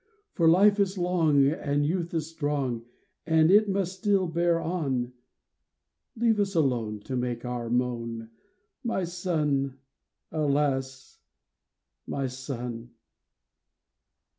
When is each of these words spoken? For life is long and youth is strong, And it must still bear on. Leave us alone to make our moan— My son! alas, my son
For 0.33 0.49
life 0.49 0.79
is 0.79 0.97
long 0.97 1.45
and 1.47 1.85
youth 1.85 2.11
is 2.15 2.25
strong, 2.27 2.85
And 3.27 3.51
it 3.51 3.69
must 3.69 3.95
still 3.99 4.25
bear 4.25 4.59
on. 4.59 5.13
Leave 6.15 6.39
us 6.39 6.55
alone 6.55 7.01
to 7.01 7.15
make 7.15 7.45
our 7.45 7.69
moan— 7.69 8.31
My 8.93 9.03
son! 9.03 9.77
alas, 10.31 11.19
my 12.07 12.25
son 12.25 12.95